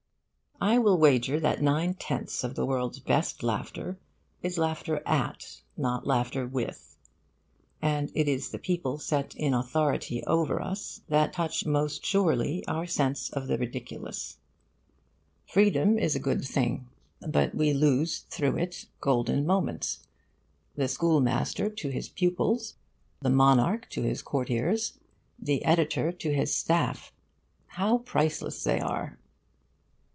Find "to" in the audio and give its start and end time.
21.71-21.89, 23.89-24.03, 26.11-26.31